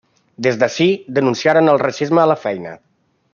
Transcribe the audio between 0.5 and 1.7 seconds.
d'ací denunciaren